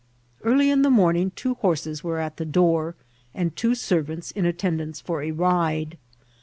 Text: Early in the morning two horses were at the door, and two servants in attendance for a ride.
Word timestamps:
Early 0.43 0.71
in 0.71 0.81
the 0.81 0.89
morning 0.89 1.31
two 1.35 1.53
horses 1.53 2.03
were 2.03 2.17
at 2.17 2.37
the 2.37 2.43
door, 2.43 2.95
and 3.35 3.55
two 3.55 3.75
servants 3.75 4.31
in 4.31 4.47
attendance 4.47 4.99
for 4.99 5.21
a 5.21 5.29
ride. 5.29 5.95